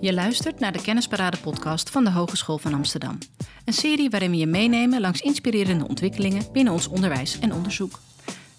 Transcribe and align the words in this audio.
Je 0.00 0.12
luistert 0.12 0.60
naar 0.60 0.72
de 0.72 0.82
Kennisparade 0.82 1.36
podcast 1.36 1.90
van 1.90 2.04
de 2.04 2.10
Hogeschool 2.10 2.58
van 2.58 2.74
Amsterdam. 2.74 3.18
Een 3.64 3.72
serie 3.72 4.10
waarin 4.10 4.30
we 4.30 4.36
je 4.36 4.46
meenemen 4.46 5.00
langs 5.00 5.20
inspirerende 5.20 5.88
ontwikkelingen 5.88 6.52
binnen 6.52 6.72
ons 6.72 6.88
onderwijs 6.88 7.38
en 7.38 7.54
onderzoek. 7.54 8.00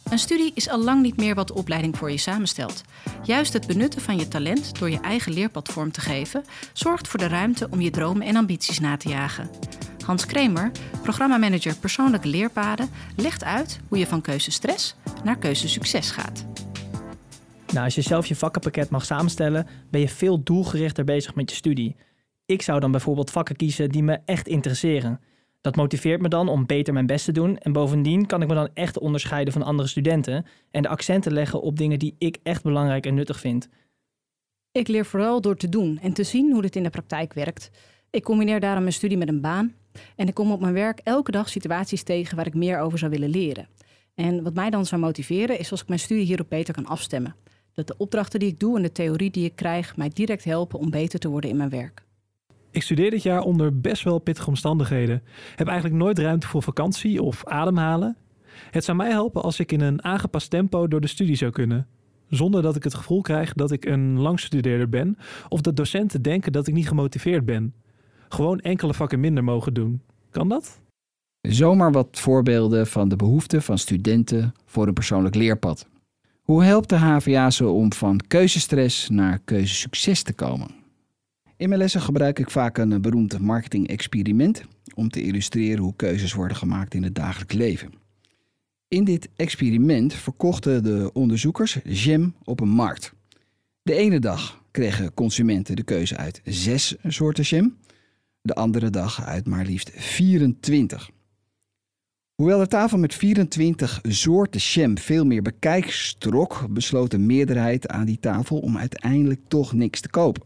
Een 0.04 0.20
studie 0.20 0.52
is 0.56 0.70
al 0.70 0.80
lang 0.80 1.02
niet 1.02 1.18
meer 1.18 1.36
wat 1.36 1.48
de 1.48 1.54
opleiding 1.54 1.98
voor 1.98 2.12
je 2.12 2.18
samenstelt. 2.18 2.82
Juist 3.24 3.54
het 3.54 3.68
benutten 3.68 4.02
van 4.02 4.18
je 4.18 4.28
talent 4.28 4.80
door 4.80 4.90
je 4.90 5.00
eigen 5.00 5.34
leerpad 5.34 5.70
vorm 5.70 5.92
te 5.92 6.02
geven, 6.02 6.46
zorgt 6.74 7.08
voor 7.08 7.20
de 7.20 7.28
ruimte 7.28 7.68
om 7.70 7.82
je 7.82 7.90
dromen 7.90 8.28
en 8.28 8.36
ambities 8.36 8.80
na 8.80 8.98
te 8.98 9.10
jagen. 9.10 9.50
Hans 10.06 10.26
Kremer, 10.26 10.72
programmamanager 11.02 11.76
persoonlijke 11.76 12.28
leerpaden, 12.28 12.90
legt 13.16 13.44
uit 13.44 13.80
hoe 13.88 13.98
je 13.98 14.08
van 14.08 14.22
keuzestress 14.22 14.96
naar 15.24 15.38
keuzesucces 15.38 16.12
gaat. 16.12 16.46
Nou, 17.72 17.86
als 17.86 17.96
je 17.96 18.02
zelf 18.02 18.26
je 18.26 18.36
vakkenpakket 18.36 18.90
mag 18.90 19.06
samenstellen, 19.06 19.68
ben 19.90 20.02
je 20.02 20.10
veel 20.10 20.44
doelgerichter 20.44 21.04
bezig 21.04 21.36
met 21.36 21.50
je 21.50 21.56
studie. 21.56 21.96
Ik 22.46 22.62
zou 22.62 22.80
dan 22.80 22.92
bijvoorbeeld 22.92 23.32
vakken 23.32 23.56
kiezen 23.56 23.90
die 23.90 24.04
me 24.04 24.20
echt 24.26 24.48
interesseren. 24.48 25.20
Dat 25.62 25.76
motiveert 25.76 26.22
me 26.22 26.28
dan 26.28 26.48
om 26.48 26.66
beter 26.66 26.94
mijn 26.94 27.06
best 27.06 27.26
te 27.26 27.32
doen 27.32 27.58
en 27.58 27.72
bovendien 27.72 28.26
kan 28.26 28.42
ik 28.42 28.48
me 28.48 28.54
dan 28.54 28.70
echt 28.74 29.00
onderscheiden 29.00 29.54
van 29.54 29.64
andere 29.64 29.88
studenten 29.88 30.46
en 30.72 30.82
de 30.82 30.88
accenten 30.88 31.34
leggen 31.34 31.62
op 31.62 31.78
dingen 31.78 32.00
die 32.00 32.16
ik 32.18 32.38
echt 32.44 32.64
belangrijk 32.64 33.06
en 33.06 33.14
nuttig 33.14 33.40
vind. 33.40 33.70
Ik 34.72 34.88
leer 34.88 35.06
vooral 35.06 35.42
door 35.42 35.56
te 35.56 35.70
doen 35.70 36.00
en 36.02 36.14
te 36.14 36.24
zien 36.24 36.52
hoe 36.52 36.62
dit 36.62 36.76
in 36.76 36.84
de 36.84 36.90
praktijk 36.90 37.34
werkt. 37.34 37.70
Ik 38.10 38.24
combineer 38.24 38.60
daarom 38.60 38.82
mijn 38.82 38.94
studie 38.94 39.18
met 39.18 39.28
een 39.28 39.42
baan 39.42 39.74
en 40.16 40.28
ik 40.28 40.34
kom 40.34 40.52
op 40.52 40.60
mijn 40.60 40.74
werk 40.74 41.00
elke 41.04 41.32
dag 41.32 41.50
situaties 41.50 42.04
tegen 42.04 42.36
waar 42.36 42.48
ik 42.48 42.56
meer 42.56 42.80
over 42.80 42.98
zou 43.00 43.12
willen 43.12 43.30
leren. 43.30 43.68
En 44.16 44.44
wat 44.44 44.54
mij 44.54 44.70
dan 44.70 44.86
zou 44.86 45.02
motiveren 45.02 45.60
is 45.60 45.72
als 45.72 45.82
ik 45.82 45.88
mijn 45.88 46.00
studie 46.00 46.26
hierop 46.26 46.50
beter 46.50 46.74
kan 46.74 46.86
afstemmen. 46.86 47.36
Dat 47.74 47.88
de 47.88 47.96
opdrachten 47.98 48.40
die 48.40 48.50
ik 48.50 48.60
doe 48.60 48.78
en 48.78 48.82
de 48.82 48.92
theorie 48.92 49.32
die 49.32 49.46
ik 49.46 49.56
krijg 49.56 49.98
mij 49.98 50.10
direct 50.14 50.44
helpen 50.44 50.80
om 50.80 50.90
beter 50.90 51.20
te 51.20 51.30
worden 51.30 51.50
in 51.50 51.58
mijn 51.58 51.70
werk. 51.70 52.04
Ik 52.72 52.82
studeer 52.82 53.10
dit 53.10 53.24
jaar 53.24 53.42
onder 53.42 53.80
best 53.80 54.04
wel 54.04 54.20
pittige 54.20 54.48
omstandigheden. 54.48 55.24
Heb 55.56 55.68
eigenlijk 55.68 55.98
nooit 56.04 56.20
ruimte 56.20 56.48
voor 56.48 56.64
vakantie 56.64 57.22
of 57.22 57.46
ademhalen. 57.46 58.18
Het 58.72 58.84
zou 58.84 58.98
mij 58.98 59.10
helpen 59.10 59.42
als 59.42 59.60
ik 59.60 59.72
in 59.72 59.82
een 59.82 60.04
aangepast 60.04 60.50
tempo 60.50 60.88
door 60.88 61.02
de 61.02 61.08
studie 61.08 61.36
zou 61.36 61.52
kunnen. 61.52 61.88
Zonder 62.30 62.62
dat 62.62 62.76
ik 62.76 62.84
het 62.84 62.94
gevoel 62.94 63.22
krijg 63.22 63.54
dat 63.54 63.72
ik 63.72 63.86
een 63.86 64.20
langstudeerder 64.20 64.90
ben 64.90 65.18
of 65.50 65.62
dat 65.62 65.76
docenten 65.76 66.22
denken 66.22 66.52
dat 66.52 66.68
ik 66.68 66.74
niet 66.74 66.88
gemotiveerd 66.88 67.46
ben. 67.46 67.74
Gewoon 68.30 68.60
enkele 68.60 68.94
vakken 68.94 69.20
minder 69.20 69.44
mogen 69.44 69.74
doen. 69.74 70.02
Kan 70.30 70.50
dat? 70.50 70.82
Zomaar 71.42 71.92
wat 71.92 72.08
voorbeelden 72.12 72.88
van 72.88 73.10
de 73.10 73.16
behoeften 73.16 73.62
van 73.62 73.78
studenten 73.78 74.54
voor 74.66 74.88
een 74.88 74.94
persoonlijk 74.94 75.36
leerpad. 75.36 75.88
Hoe 76.52 76.64
helpt 76.64 76.90
de 76.90 76.96
HVA 76.96 77.50
ze 77.50 77.68
om 77.68 77.94
van 77.94 78.20
keuzestress 78.28 79.10
naar 79.10 79.40
keuzesucces 79.46 80.24
te 80.24 80.34
komen? 80.34 80.68
In 81.58 81.70
mijn 81.70 81.82
lessen 81.82 82.02
gebruik 82.02 82.40
ik 82.40 82.50
vaak 82.50 82.78
een 82.78 83.02
beroemd 83.02 83.40
marketing-experiment 83.40 84.64
om 84.96 85.10
te 85.10 85.22
illustreren 85.22 85.84
hoe 85.84 85.96
keuzes 85.96 86.34
worden 86.34 86.58
gemaakt 86.58 86.94
in 86.94 87.04
het 87.04 87.16
dagelijks 87.16 87.54
leven. 87.54 87.94
In 88.88 89.04
dit 89.04 89.30
experiment 89.36 90.14
verkochten 90.14 90.84
de 90.84 91.10
onderzoekers 91.14 91.80
jam 91.84 92.36
op 92.44 92.60
een 92.60 92.70
markt. 92.70 93.14
De 93.82 93.94
ene 93.94 94.20
dag 94.20 94.64
kregen 94.72 95.14
consumenten 95.14 95.76
de 95.76 95.84
keuze 95.84 96.18
uit 96.18 96.42
zes 96.44 96.96
soorten 97.08 97.44
jam, 97.44 97.78
de 98.42 98.54
andere 98.54 98.90
dag 98.90 99.26
uit 99.26 99.48
maar 99.48 99.66
liefst 99.66 99.92
24. 99.96 101.10
Hoewel 102.42 102.60
de 102.60 102.68
tafel 102.68 102.98
met 102.98 103.14
24 103.14 104.00
soorten 104.04 104.60
jam 104.60 104.98
veel 104.98 105.26
meer 105.26 105.42
bekijk 105.42 106.14
trok, 106.18 106.66
besloot 106.70 107.12
de 107.12 107.18
meerderheid 107.18 107.88
aan 107.88 108.06
die 108.06 108.20
tafel 108.20 108.58
om 108.58 108.78
uiteindelijk 108.78 109.40
toch 109.48 109.74
niks 109.74 110.02
te 110.02 110.10
kopen. 110.10 110.44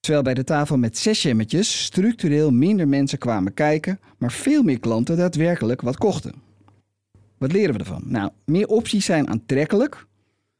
Terwijl 0.00 0.24
bij 0.24 0.34
de 0.34 0.44
tafel 0.44 0.76
met 0.76 0.98
zes 0.98 1.22
jammetjes 1.22 1.84
structureel 1.84 2.50
minder 2.50 2.88
mensen 2.88 3.18
kwamen 3.18 3.54
kijken, 3.54 4.00
maar 4.18 4.32
veel 4.32 4.62
meer 4.62 4.78
klanten 4.78 5.16
daadwerkelijk 5.16 5.80
wat 5.80 5.96
kochten. 5.96 6.34
Wat 7.38 7.52
leren 7.52 7.74
we 7.74 7.80
ervan? 7.80 8.02
Nou, 8.04 8.30
meer 8.44 8.66
opties 8.66 9.04
zijn 9.04 9.28
aantrekkelijk, 9.28 10.06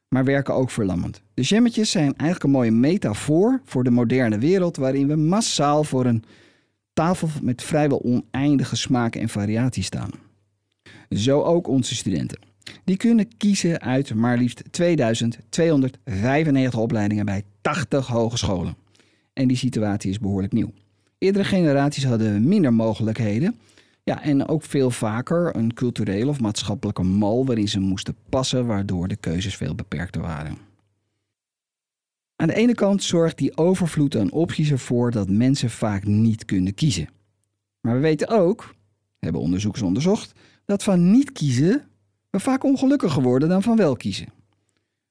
maar 0.07 0.23
werken 0.25 0.53
ook 0.53 0.69
verlammend. 0.69 1.21
De 1.33 1.41
jammetjes 1.41 1.91
zijn 1.91 2.15
eigenlijk 2.17 2.43
een 2.43 2.59
mooie 2.59 2.71
metafoor 2.71 3.61
voor 3.65 3.83
de 3.83 3.91
moderne 3.91 4.37
wereld 4.37 4.77
waarin 4.77 5.07
we 5.07 5.15
massaal 5.15 5.83
voor 5.83 6.05
een 6.05 6.23
tafel 6.93 7.29
met 7.41 7.63
vrijwel 7.63 8.03
oneindige 8.03 8.75
smaken 8.75 9.21
en 9.21 9.29
variaties 9.29 9.85
staan. 9.85 10.09
Zo 11.09 11.41
ook 11.41 11.67
onze 11.67 11.95
studenten. 11.95 12.39
Die 12.83 12.97
kunnen 12.97 13.37
kiezen 13.37 13.81
uit 13.81 14.13
maar 14.13 14.37
liefst 14.37 14.63
2295 14.71 16.79
opleidingen 16.79 17.25
bij 17.25 17.43
80 17.61 18.07
hogescholen. 18.07 18.75
En 19.33 19.47
die 19.47 19.57
situatie 19.57 20.09
is 20.09 20.19
behoorlijk 20.19 20.53
nieuw. 20.53 20.71
Eerdere 21.17 21.45
generaties 21.45 22.05
hadden 22.05 22.47
minder 22.47 22.73
mogelijkheden. 22.73 23.59
Ja, 24.03 24.21
en 24.21 24.47
ook 24.47 24.63
veel 24.63 24.91
vaker 24.91 25.55
een 25.55 25.73
culturele 25.73 26.29
of 26.29 26.39
maatschappelijke 26.39 27.03
mal 27.03 27.45
waarin 27.45 27.67
ze 27.67 27.79
moesten 27.79 28.15
passen, 28.29 28.65
waardoor 28.65 29.07
de 29.07 29.15
keuzes 29.15 29.55
veel 29.55 29.75
beperkter 29.75 30.21
waren. 30.21 30.72
Aan 32.35 32.47
de 32.47 32.55
ene 32.55 32.73
kant 32.73 33.03
zorgt 33.03 33.37
die 33.37 33.57
overvloed 33.57 34.17
aan 34.17 34.31
opties 34.31 34.71
ervoor 34.71 35.11
dat 35.11 35.29
mensen 35.29 35.69
vaak 35.69 36.05
niet 36.05 36.45
kunnen 36.45 36.73
kiezen. 36.73 37.09
Maar 37.81 37.93
we 37.93 37.99
weten 37.99 38.27
ook, 38.27 38.75
hebben 39.19 39.41
onderzoekers 39.41 39.83
onderzocht, 39.83 40.31
dat 40.65 40.83
van 40.83 41.11
niet 41.11 41.31
kiezen 41.31 41.87
we 42.29 42.39
vaak 42.39 42.63
ongelukkiger 42.63 43.21
worden 43.21 43.49
dan 43.49 43.63
van 43.63 43.77
wel 43.77 43.95
kiezen. 43.95 44.33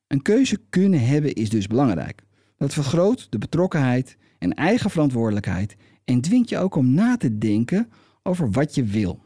Een 0.07 0.23
keuze 0.23 0.61
kunnen 0.69 1.07
hebben 1.07 1.33
is 1.33 1.51
dus 1.51 1.67
belangrijk. 1.67 2.23
Dat 2.57 2.73
vergroot 2.73 3.27
de 3.31 3.39
betrokkenheid 3.39 4.17
en 4.39 4.55
eigen 4.55 4.91
verantwoordelijkheid 4.91 5.77
en 6.05 6.21
dwingt 6.21 6.49
je 6.49 6.59
ook 6.59 6.75
om 6.75 6.95
na 6.95 7.17
te 7.17 7.39
denken 7.39 7.91
over 8.23 8.51
wat 8.51 8.75
je 8.75 8.85
wil. 8.85 9.25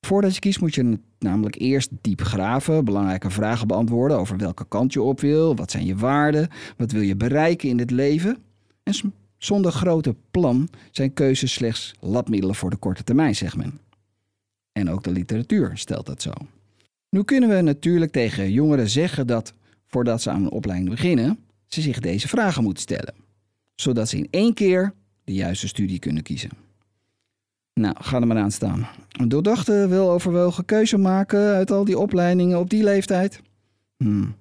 Voordat 0.00 0.34
je 0.34 0.40
kiest 0.40 0.60
moet 0.60 0.74
je 0.74 0.98
namelijk 1.20 1.60
eerst 1.60 1.90
diep 2.00 2.20
graven, 2.20 2.84
belangrijke 2.84 3.30
vragen 3.30 3.66
beantwoorden 3.66 4.18
over 4.18 4.36
welke 4.36 4.68
kant 4.68 4.92
je 4.92 5.02
op 5.02 5.20
wil, 5.20 5.56
wat 5.56 5.70
zijn 5.70 5.86
je 5.86 5.96
waarden, 5.96 6.48
wat 6.76 6.92
wil 6.92 7.02
je 7.02 7.16
bereiken 7.16 7.68
in 7.68 7.78
het 7.78 7.90
leven. 7.90 8.38
En 8.82 8.94
zonder 9.38 9.72
grote 9.72 10.14
plan 10.30 10.68
zijn 10.90 11.12
keuzes 11.12 11.52
slechts 11.52 11.94
labmiddelen 12.00 12.54
voor 12.54 12.70
de 12.70 12.76
korte 12.76 13.04
termijn, 13.04 13.36
zegt 13.36 13.56
men. 13.56 13.80
En 14.72 14.90
ook 14.90 15.02
de 15.02 15.10
literatuur 15.10 15.70
stelt 15.74 16.06
dat 16.06 16.22
zo. 16.22 16.32
Nu 17.08 17.22
kunnen 17.22 17.48
we 17.48 17.60
natuurlijk 17.60 18.12
tegen 18.12 18.52
jongeren 18.52 18.88
zeggen 18.88 19.26
dat 19.26 19.52
voordat 19.86 20.22
ze 20.22 20.30
aan 20.30 20.42
een 20.42 20.50
opleiding 20.50 20.90
beginnen, 20.90 21.38
ze 21.66 21.80
zich 21.80 22.00
deze 22.00 22.28
vragen 22.28 22.62
moeten 22.62 22.82
stellen, 22.82 23.14
zodat 23.74 24.08
ze 24.08 24.16
in 24.16 24.28
één 24.30 24.54
keer 24.54 24.92
de 25.24 25.32
juiste 25.32 25.68
studie 25.68 25.98
kunnen 25.98 26.22
kiezen. 26.22 26.50
Nou, 27.74 27.94
ga 27.98 28.20
er 28.20 28.26
maar 28.26 28.38
aan 28.38 28.50
staan. 28.50 28.86
Een 29.12 29.28
doordachte, 29.28 29.86
weloverwogen 29.88 30.64
keuze 30.64 30.98
maken 30.98 31.54
uit 31.54 31.70
al 31.70 31.84
die 31.84 31.98
opleidingen 31.98 32.58
op 32.58 32.70
die 32.70 32.82
leeftijd? 32.82 33.40
Hmm. 33.96 34.34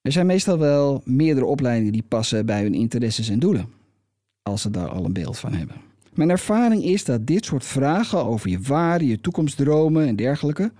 Er 0.00 0.12
zijn 0.12 0.26
meestal 0.26 0.58
wel 0.58 1.02
meerdere 1.04 1.46
opleidingen 1.46 1.92
die 1.92 2.04
passen 2.08 2.46
bij 2.46 2.62
hun 2.62 2.74
interesses 2.74 3.28
en 3.28 3.38
doelen, 3.38 3.68
als 4.42 4.62
ze 4.62 4.70
daar 4.70 4.88
al 4.88 5.04
een 5.04 5.12
beeld 5.12 5.38
van 5.38 5.52
hebben. 5.52 5.76
Mijn 6.14 6.30
ervaring 6.30 6.84
is 6.84 7.04
dat 7.04 7.26
dit 7.26 7.44
soort 7.44 7.64
vragen 7.64 8.24
over 8.24 8.50
je 8.50 8.60
waarden, 8.60 9.08
je 9.08 9.20
toekomstdromen 9.20 10.06
en 10.06 10.16
dergelijke 10.16 10.72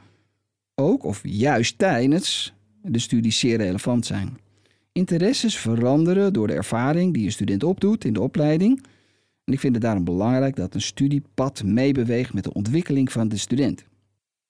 ook 0.74 1.04
of 1.04 1.20
juist 1.22 1.78
tijdens 1.78 2.54
de 2.82 2.98
studie 2.98 3.32
zeer 3.32 3.56
relevant 3.56 4.06
zijn. 4.06 4.38
Interesses 4.92 5.58
veranderen 5.58 6.32
door 6.32 6.46
de 6.46 6.52
ervaring 6.52 7.14
die 7.14 7.22
je 7.22 7.30
student 7.30 7.64
opdoet 7.64 8.04
in 8.04 8.12
de 8.12 8.20
opleiding. 8.20 8.82
En 9.44 9.52
ik 9.52 9.60
vind 9.60 9.74
het 9.74 9.82
daarom 9.82 10.04
belangrijk 10.04 10.56
dat 10.56 10.74
een 10.74 10.80
studiepad 10.80 11.64
meebeweegt 11.64 12.34
met 12.34 12.44
de 12.44 12.52
ontwikkeling 12.52 13.12
van 13.12 13.28
de 13.28 13.36
student. 13.36 13.84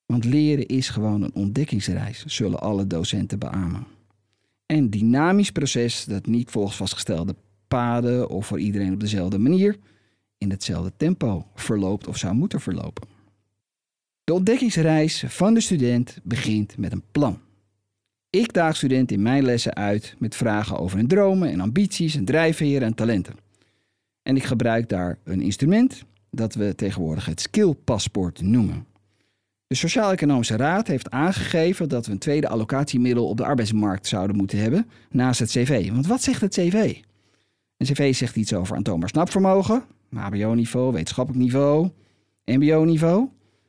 Want 0.07 0.25
leren 0.25 0.67
is 0.67 0.89
gewoon 0.89 1.23
een 1.23 1.35
ontdekkingsreis, 1.35 2.25
zullen 2.25 2.61
alle 2.61 2.87
docenten 2.87 3.39
beamen. 3.39 3.87
Een 4.67 4.91
dynamisch 4.91 5.51
proces 5.51 6.05
dat 6.05 6.27
niet 6.27 6.51
volgens 6.51 6.77
vastgestelde 6.77 7.35
paden 7.69 8.29
of 8.29 8.47
voor 8.47 8.61
iedereen 8.61 8.93
op 8.93 9.01
dezelfde 9.01 9.39
manier 9.39 9.79
in 10.39 10.51
hetzelfde 10.51 10.93
tempo 10.97 11.47
verloopt 11.55 12.07
of 12.07 12.17
zou 12.17 12.35
moeten 12.35 12.61
verlopen. 12.61 13.09
De 14.25 14.35
ontdekkingsreis 14.35 15.25
van 15.27 15.55
de 15.55 15.61
student 15.61 16.19
begint 16.23 16.79
met 16.79 16.93
een 16.93 17.03
plan. 17.13 17.39
Ik 18.31 18.53
daag 18.53 18.77
studenten 18.77 19.17
in 19.17 19.23
mijn 19.23 19.45
lessen 19.45 19.75
uit 19.75 20.15
met 20.19 20.37
vragen 20.37 20.79
over 20.79 20.97
hun 20.97 21.07
dromen 21.07 21.51
en 21.51 21.61
ambities 21.61 22.15
en 22.15 22.25
drijfveren 22.25 22.87
en 22.87 22.95
talenten. 22.95 23.35
En 24.23 24.37
ik 24.37 24.45
gebruik 24.45 24.89
daar 24.89 25.19
een 25.25 25.41
instrument 25.41 26.05
dat 26.31 26.55
we 26.55 26.75
tegenwoordig 26.75 27.27
het 27.27 27.41
skillpaspoort 27.41 28.41
noemen. 28.41 28.87
De 29.67 29.75
Sociaal-Economische 29.75 30.57
Raad 30.57 30.87
heeft 30.87 31.11
aangegeven 31.11 31.89
dat 31.89 32.07
we 32.07 32.13
een 32.13 32.19
tweede 32.19 32.49
allocatiemiddel 32.49 33.29
op 33.29 33.37
de 33.37 33.45
arbeidsmarkt 33.45 34.07
zouden 34.07 34.37
moeten 34.37 34.59
hebben 34.59 34.89
naast 35.11 35.41
het 35.41 35.51
CV. 35.51 35.91
Want 35.91 36.07
wat 36.07 36.23
zegt 36.23 36.41
het 36.41 36.53
CV? 36.53 36.95
Een 37.77 37.87
CV 37.87 38.15
zegt 38.15 38.37
iets 38.37 38.55
over 38.55 38.77
aantoonbaar 38.77 39.09
snapvermogen, 39.09 39.85
HBO-niveau, 40.11 40.93
wetenschappelijk 40.93 41.43
niveau, 41.43 41.91
MBO-niveau 42.45 43.29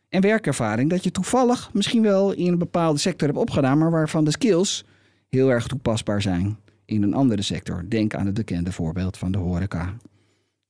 en 0.10 0.22
werkervaring 0.22 0.90
dat 0.90 1.04
je 1.04 1.12
toevallig 1.12 1.74
misschien 1.74 2.02
wel 2.02 2.32
in 2.32 2.52
een 2.52 2.58
bepaalde 2.58 3.00
sector 3.00 3.28
hebt 3.28 3.40
opgedaan, 3.40 3.78
maar 3.78 3.92
waarvan 3.92 4.24
de 4.24 4.32
skills 4.32 4.86
heel 5.30 5.50
erg 5.50 5.68
toepasbaar 5.68 6.22
zijn 6.22 6.58
in 6.86 7.04
een 7.04 7.14
andere 7.14 7.42
sector. 7.42 7.86
Denk 7.90 8.16
aan 8.16 8.26
het 8.26 8.36
bekende 8.36 8.72
voorbeeld 8.72 9.18
van 9.18 9.32
de 9.32 9.38
horeca 9.38 9.96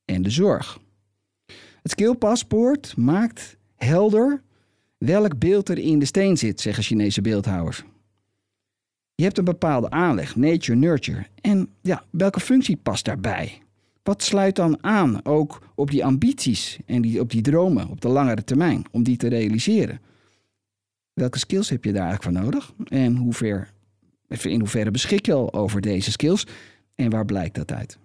en 0.04 0.22
de 0.22 0.30
zorg. 0.30 0.78
Het 1.82 1.90
skillpaspoort 1.90 2.96
maakt 2.96 3.56
helder 3.76 4.42
welk 4.98 5.38
beeld 5.38 5.68
er 5.68 5.78
in 5.78 5.98
de 5.98 6.04
steen 6.04 6.36
zit, 6.36 6.60
zeggen 6.60 6.82
Chinese 6.82 7.20
beeldhouwers. 7.20 7.84
Je 9.14 9.24
hebt 9.24 9.38
een 9.38 9.44
bepaalde 9.44 9.90
aanleg, 9.90 10.36
nature, 10.36 10.78
nurture. 10.78 11.26
En 11.40 11.68
ja, 11.80 12.04
welke 12.10 12.40
functie 12.40 12.76
past 12.76 13.04
daarbij? 13.04 13.62
Wat 14.02 14.22
sluit 14.22 14.56
dan 14.56 14.84
aan 14.84 15.24
ook 15.24 15.68
op 15.74 15.90
die 15.90 16.04
ambities 16.04 16.78
en 16.86 17.02
die, 17.02 17.20
op 17.20 17.30
die 17.30 17.42
dromen 17.42 17.88
op 17.88 18.00
de 18.00 18.08
langere 18.08 18.44
termijn 18.44 18.84
om 18.90 19.02
die 19.02 19.16
te 19.16 19.28
realiseren? 19.28 20.00
Welke 21.12 21.38
skills 21.38 21.68
heb 21.68 21.84
je 21.84 21.92
daar 21.92 22.06
eigenlijk 22.06 22.36
voor 22.36 22.44
nodig? 22.44 22.72
En 22.88 23.16
in 24.42 24.58
hoeverre 24.60 24.90
beschik 24.90 25.26
je 25.26 25.32
al 25.32 25.52
over 25.52 25.80
deze 25.80 26.10
skills? 26.10 26.46
En 26.94 27.10
waar 27.10 27.24
blijkt 27.24 27.54
dat 27.54 27.72
uit? 27.72 27.98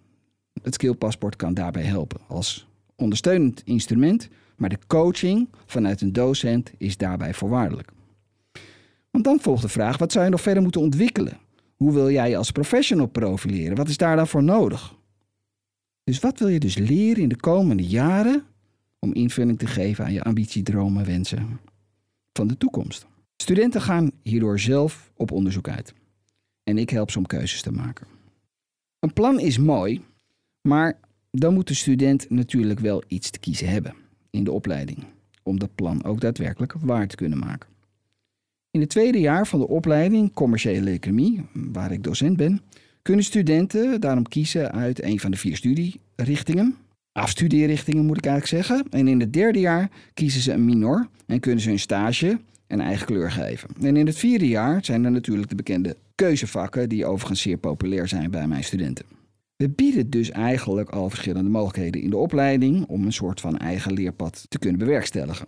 Het 0.62 0.74
skillpaspoort 0.74 1.36
kan 1.36 1.54
daarbij 1.54 1.84
helpen 1.84 2.20
als 2.28 2.68
ondersteunend 2.96 3.62
instrument, 3.66 4.30
maar 4.56 4.70
de 4.70 4.80
coaching 4.88 5.50
vanuit 5.66 6.02
een 6.02 6.14
docent 6.14 6.72
is 6.78 6.98
daarbij 6.98 7.34
voorwaardelijk. 7.34 7.92
Want 9.12 9.24
dan 9.24 9.40
volgt 9.40 9.62
de 9.62 9.70
vraag: 9.70 9.98
wat 9.98 10.12
zou 10.12 10.26
je 10.26 10.32
nog 10.32 10.42
verder 10.42 10.64
moeten 10.64 10.82
ontwikkelen? 10.82 11.38
Hoe 11.76 11.94
wil 11.94 12.12
jij 12.12 12.30
je 12.30 12.38
als 12.38 12.52
professional 12.52 13.08
profileren? 13.08 13.78
Wat 13.78 13.90
is 13.90 13.98
daar 13.98 14.16
dan 14.16 14.28
voor 14.28 14.44
nodig? 14.44 14.96
Dus 16.04 16.20
wat 16.20 16.40
wil 16.40 16.48
je 16.48 16.60
dus 16.60 16.78
leren 16.78 17.24
in 17.24 17.30
de 17.30 17.36
komende 17.36 17.84
jaren 17.84 18.44
om 19.00 19.14
invulling 19.14 19.60
te 19.60 19.68
geven 19.68 20.06
aan 20.06 20.14
je 20.14 20.24
ambitie, 20.24 20.64
dromen, 20.64 21.06
wensen 21.06 21.60
van 22.34 22.48
de 22.48 22.58
toekomst? 22.58 23.08
Studenten 23.36 23.82
gaan 23.82 24.12
hierdoor 24.24 24.60
zelf 24.60 25.12
op 25.16 25.32
onderzoek 25.32 25.68
uit. 25.70 25.94
En 26.64 26.78
ik 26.78 26.90
help 26.90 27.12
ze 27.12 27.18
om 27.18 27.26
keuzes 27.26 27.62
te 27.62 27.72
maken. 27.72 28.08
Een 29.00 29.14
plan 29.14 29.40
is 29.40 29.58
mooi, 29.58 30.06
maar 30.70 30.98
dan 31.32 31.54
moet 31.54 31.68
de 31.68 31.74
student 31.74 32.30
natuurlijk 32.30 32.80
wel 32.80 33.04
iets 33.08 33.30
te 33.30 33.40
kiezen 33.40 33.70
hebben 33.70 33.94
in 34.30 34.44
de 34.44 34.52
opleiding. 34.52 35.04
Om 35.44 35.60
dat 35.60 35.76
plan 35.76 36.04
ook 36.04 36.22
daadwerkelijk 36.22 36.74
waar 36.80 37.08
te 37.08 37.16
kunnen 37.16 37.38
maken. 37.38 37.70
In 38.72 38.80
het 38.80 38.90
tweede 38.90 39.20
jaar 39.20 39.48
van 39.48 39.60
de 39.60 39.68
opleiding 39.68 40.34
Commerciële 40.34 40.90
Economie, 40.90 41.46
waar 41.54 41.92
ik 41.92 42.04
docent 42.04 42.38
ben, 42.38 42.62
kunnen 43.02 43.26
studenten 43.26 44.02
daarom 44.02 44.28
kiezen 44.28 44.72
uit 44.72 45.04
een 45.04 45.20
van 45.20 45.32
de 45.32 45.38
vier 45.38 45.56
studierichtingen. 45.56 46.76
Afstudierichtingen 47.12 48.06
moet 48.06 48.18
ik 48.18 48.26
eigenlijk 48.26 48.66
zeggen. 48.66 48.88
En 48.90 49.08
in 49.08 49.20
het 49.20 49.34
derde 49.34 49.60
jaar 49.60 49.90
kiezen 50.14 50.42
ze 50.42 50.52
een 50.52 50.66
minor 50.66 51.08
en 51.26 51.40
kunnen 51.40 51.62
ze 51.62 51.70
hun 51.70 51.80
stage 51.80 52.40
een 52.68 52.82
eigen 52.82 53.06
kleur 53.06 53.32
geven. 53.32 53.70
En 53.82 53.98
in 53.98 54.06
het 54.06 54.18
vierde 54.18 54.48
jaar 54.48 54.86
zijn 54.86 55.06
er 55.06 55.12
natuurlijk 55.12 55.50
de 55.50 55.56
bekende 55.56 55.96
keuzevakken, 56.16 56.90
die 56.90 57.06
overigens 57.06 57.42
zeer 57.42 57.58
populair 57.58 58.08
zijn 58.08 58.32
bij 58.32 58.48
mijn 58.48 58.64
studenten. 58.64 59.19
We 59.64 59.70
bieden 59.70 60.10
dus 60.10 60.32
eigenlijk 60.32 60.90
al 60.90 61.10
verschillende 61.10 61.50
mogelijkheden 61.50 62.02
in 62.02 62.10
de 62.10 62.18
opleiding 62.18 62.86
om 62.86 63.06
een 63.06 63.14
soort 63.14 63.42
van 63.42 63.58
eigen 63.58 63.94
leerpad 63.94 64.46
te 64.50 64.60
kunnen 64.60 64.80
bewerkstelligen. 64.80 65.48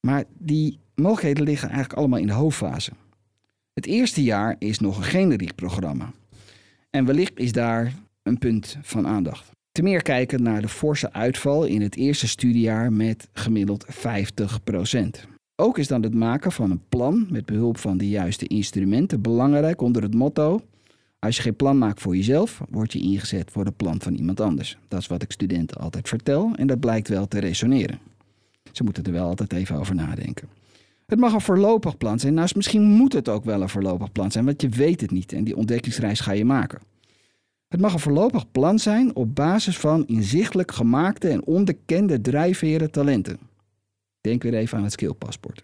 Maar 0.00 0.24
die 0.38 0.78
mogelijkheden 0.94 1.44
liggen 1.44 1.68
eigenlijk 1.68 1.98
allemaal 1.98 2.18
in 2.18 2.26
de 2.26 2.32
hoofdfase. 2.32 2.92
Het 3.72 3.86
eerste 3.86 4.22
jaar 4.22 4.56
is 4.58 4.78
nog 4.78 4.96
een 4.96 5.02
generiek 5.02 5.54
programma. 5.54 6.12
En 6.90 7.04
wellicht 7.04 7.38
is 7.38 7.52
daar 7.52 7.94
een 8.22 8.38
punt 8.38 8.78
van 8.82 9.06
aandacht. 9.06 9.50
Te 9.72 9.82
meer 9.82 10.02
kijken 10.02 10.42
naar 10.42 10.60
de 10.60 10.68
forse 10.68 11.12
uitval 11.12 11.64
in 11.64 11.80
het 11.80 11.96
eerste 11.96 12.28
studiejaar 12.28 12.92
met 12.92 13.28
gemiddeld 13.32 13.86
50%. 13.86 13.88
Ook 15.56 15.78
is 15.78 15.88
dan 15.88 16.02
het 16.02 16.14
maken 16.14 16.52
van 16.52 16.70
een 16.70 16.82
plan 16.88 17.26
met 17.30 17.46
behulp 17.46 17.78
van 17.78 17.98
de 17.98 18.08
juiste 18.08 18.46
instrumenten 18.46 19.20
belangrijk 19.20 19.80
onder 19.80 20.02
het 20.02 20.14
motto: 20.14 20.60
als 21.24 21.36
je 21.36 21.42
geen 21.42 21.56
plan 21.56 21.78
maakt 21.78 22.00
voor 22.00 22.16
jezelf, 22.16 22.60
word 22.70 22.92
je 22.92 23.00
ingezet 23.00 23.50
voor 23.50 23.64
het 23.64 23.76
plan 23.76 24.00
van 24.00 24.14
iemand 24.14 24.40
anders. 24.40 24.78
Dat 24.88 25.00
is 25.00 25.06
wat 25.06 25.22
ik 25.22 25.32
studenten 25.32 25.76
altijd 25.76 26.08
vertel 26.08 26.52
en 26.54 26.66
dat 26.66 26.80
blijkt 26.80 27.08
wel 27.08 27.28
te 27.28 27.38
resoneren. 27.38 27.98
Ze 28.72 28.84
moeten 28.84 29.04
er 29.04 29.12
wel 29.12 29.26
altijd 29.26 29.52
even 29.52 29.76
over 29.76 29.94
nadenken. 29.94 30.48
Het 31.06 31.18
mag 31.18 31.32
een 31.32 31.40
voorlopig 31.40 31.96
plan 31.96 32.18
zijn. 32.18 32.34
Nou, 32.34 32.48
misschien 32.54 32.82
moet 32.82 33.12
het 33.12 33.28
ook 33.28 33.44
wel 33.44 33.62
een 33.62 33.68
voorlopig 33.68 34.12
plan 34.12 34.30
zijn, 34.30 34.44
want 34.44 34.62
je 34.62 34.68
weet 34.68 35.00
het 35.00 35.10
niet 35.10 35.32
en 35.32 35.44
die 35.44 35.56
ontdekkingsreis 35.56 36.20
ga 36.20 36.32
je 36.32 36.44
maken. 36.44 36.80
Het 37.68 37.80
mag 37.80 37.92
een 37.92 37.98
voorlopig 37.98 38.50
plan 38.50 38.78
zijn 38.78 39.16
op 39.16 39.34
basis 39.34 39.78
van 39.78 40.06
inzichtelijk 40.06 40.72
gemaakte 40.72 41.28
en 41.28 41.44
onderkende 41.44 42.20
drijfveren 42.20 42.90
talenten. 42.90 43.38
Denk 44.20 44.42
weer 44.42 44.54
even 44.54 44.78
aan 44.78 44.84
het 44.84 44.92
skillpaspoort. 44.92 45.62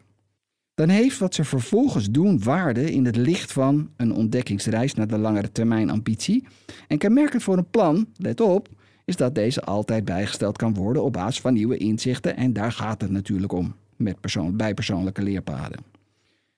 Dan 0.78 0.88
heeft 0.88 1.19
wat 1.19 1.34
ze 1.34 1.44
vervolgens 1.44 2.10
doen 2.10 2.42
waarde 2.42 2.92
in 2.92 3.04
het 3.04 3.16
licht 3.16 3.52
van 3.52 3.90
een 3.96 4.12
ontdekkingsreis 4.12 4.94
naar 4.94 5.06
de 5.06 5.19
langere 5.19 5.52
termijn 5.52 5.90
ambitie. 5.90 6.46
En 6.88 6.98
kenmerkend 6.98 7.42
voor 7.42 7.56
een 7.56 7.70
plan, 7.70 8.08
let 8.16 8.40
op, 8.40 8.69
is 9.04 9.16
dat 9.16 9.34
deze 9.34 9.62
altijd 9.62 10.04
bijgesteld 10.04 10.56
kan 10.56 10.75
worden 10.75 11.04
op 11.04 11.12
basis 11.12 11.40
van 11.40 11.52
nieuwe 11.52 11.76
inzichten. 11.76 12.36
En 12.36 12.52
daar 12.52 12.72
gaat 12.72 13.00
het 13.00 13.10
natuurlijk 13.10 13.52
om 13.52 13.75
met 13.96 14.20
persoon, 14.20 14.56
bijpersoonlijke 14.56 15.22
leerpaden. 15.22 15.84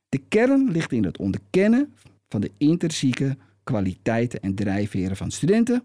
De 0.08 0.20
kern 0.28 0.70
ligt 0.70 0.92
in 0.92 1.04
het 1.04 1.18
onderkennen 1.18 1.94
van 2.28 2.40
de 2.40 2.50
intrinsieke 2.58 3.36
kwaliteiten 3.64 4.40
en 4.40 4.54
drijfveren 4.54 5.16
van 5.16 5.30
studenten 5.30 5.82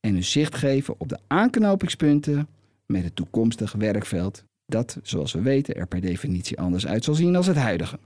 en 0.00 0.12
hun 0.12 0.24
zicht 0.24 0.54
geven 0.54 0.94
op 0.98 1.08
de 1.08 1.18
aanknopingspunten 1.26 2.48
met 2.86 3.04
het 3.04 3.16
toekomstige 3.16 3.78
werkveld 3.78 4.44
dat, 4.72 4.98
zoals 5.02 5.32
we 5.32 5.40
weten, 5.40 5.74
er 5.74 5.86
per 5.86 6.00
definitie 6.00 6.58
anders 6.58 6.86
uit 6.86 7.04
zal 7.04 7.14
zien 7.14 7.36
als 7.36 7.46
het 7.46 7.56
huidige. 7.56 7.98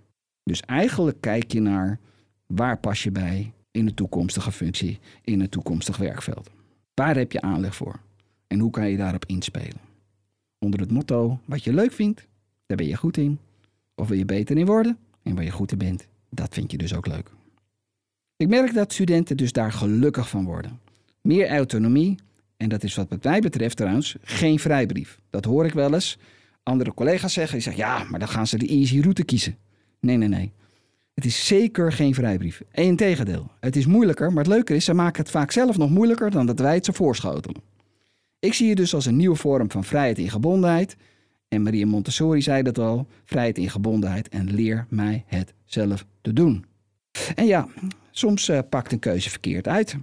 Dus 0.42 0.60
eigenlijk 0.60 1.20
kijk 1.20 1.52
je 1.52 1.60
naar 1.60 1.98
waar 2.46 2.78
pas 2.78 3.02
je 3.02 3.10
bij 3.10 3.52
in 3.70 3.86
de 3.86 3.94
toekomstige 3.94 4.52
functie, 4.52 4.98
in 5.24 5.40
het 5.40 5.50
toekomstig 5.50 5.96
werkveld. 5.96 6.50
Waar 6.94 7.16
heb 7.16 7.32
je 7.32 7.40
aanleg 7.40 7.76
voor 7.76 8.00
en 8.46 8.58
hoe 8.58 8.70
kan 8.70 8.88
je 8.88 8.96
daarop 8.96 9.24
inspelen? 9.24 9.80
Onder 10.58 10.80
het 10.80 10.90
motto: 10.90 11.40
wat 11.44 11.64
je 11.64 11.72
leuk 11.72 11.92
vindt, 11.92 12.26
daar 12.66 12.76
ben 12.76 12.86
je 12.86 12.96
goed 12.96 13.16
in. 13.16 13.38
Of 13.94 14.08
wil 14.08 14.18
je 14.18 14.24
beter 14.24 14.56
in 14.56 14.66
worden 14.66 14.98
en 15.22 15.34
waar 15.34 15.44
je 15.44 15.50
goed 15.50 15.72
in 15.72 15.78
bent, 15.78 16.06
dat 16.30 16.54
vind 16.54 16.70
je 16.70 16.78
dus 16.78 16.94
ook 16.94 17.06
leuk. 17.06 17.30
Ik 18.36 18.48
merk 18.48 18.74
dat 18.74 18.92
studenten 18.92 19.36
dus 19.36 19.52
daar 19.52 19.72
gelukkig 19.72 20.28
van 20.28 20.44
worden. 20.44 20.80
Meer 21.20 21.48
autonomie 21.48 22.16
en 22.56 22.68
dat 22.68 22.82
is 22.82 22.94
wat 22.94 23.22
mij 23.22 23.40
betreft 23.40 23.76
trouwens 23.76 24.16
geen 24.22 24.58
vrijbrief. 24.58 25.20
Dat 25.30 25.44
hoor 25.44 25.64
ik 25.64 25.72
wel 25.72 25.94
eens 25.94 26.18
andere 26.66 26.94
collega's 26.94 27.32
zeggen. 27.32 27.54
Die 27.54 27.62
zeggen, 27.62 27.82
ja, 27.82 28.04
maar 28.10 28.18
dan 28.18 28.28
gaan 28.28 28.46
ze 28.46 28.58
de 28.58 28.66
easy 28.66 29.00
route 29.00 29.24
kiezen. 29.24 29.56
Nee, 30.00 30.16
nee, 30.16 30.28
nee. 30.28 30.52
Het 31.14 31.24
is 31.24 31.46
zeker 31.46 31.92
geen 31.92 32.14
vrijbrief. 32.14 32.62
Integendeel. 32.72 33.50
Het 33.60 33.76
is 33.76 33.86
moeilijker, 33.86 34.32
maar 34.32 34.44
het 34.44 34.52
leuke 34.52 34.74
is, 34.74 34.84
ze 34.84 34.94
maken 34.94 35.22
het 35.22 35.30
vaak 35.30 35.52
zelf 35.52 35.76
nog 35.76 35.90
moeilijker 35.90 36.30
dan 36.30 36.46
dat 36.46 36.58
wij 36.58 36.74
het 36.74 36.84
ze 36.84 36.92
voorschotelen. 36.92 37.62
Ik 38.38 38.54
zie 38.54 38.68
het 38.68 38.76
dus 38.76 38.94
als 38.94 39.06
een 39.06 39.16
nieuwe 39.16 39.36
vorm 39.36 39.70
van 39.70 39.84
vrijheid 39.84 40.18
in 40.18 40.30
gebondenheid. 40.30 40.96
En 41.48 41.62
Maria 41.62 41.86
Montessori 41.86 42.42
zei 42.42 42.62
dat 42.62 42.78
al, 42.78 43.06
vrijheid 43.24 43.58
in 43.58 43.70
gebondenheid 43.70 44.28
en 44.28 44.54
leer 44.54 44.86
mij 44.88 45.24
het 45.26 45.54
zelf 45.64 46.06
te 46.20 46.32
doen. 46.32 46.64
En 47.34 47.46
ja, 47.46 47.68
soms 48.10 48.48
uh, 48.48 48.58
pakt 48.70 48.92
een 48.92 48.98
keuze 48.98 49.30
verkeerd 49.30 49.68
uit. 49.68 49.96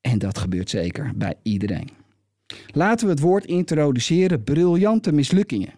En 0.00 0.18
dat 0.18 0.38
gebeurt 0.38 0.70
zeker 0.70 1.12
bij 1.14 1.34
iedereen. 1.42 1.90
Laten 2.66 3.06
we 3.06 3.12
het 3.12 3.22
woord 3.22 3.44
introduceren 3.44 4.44
briljante 4.44 5.12
mislukkingen. 5.12 5.72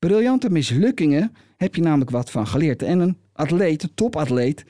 Briljante 0.00 0.50
mislukkingen 0.50 1.32
heb 1.56 1.74
je 1.74 1.82
namelijk 1.82 2.10
wat 2.10 2.30
van 2.30 2.46
geleerd. 2.46 2.82
En 2.82 2.98
een 2.98 3.16
atleet, 3.32 3.82
een 3.82 3.94
topatleet, 3.94 4.64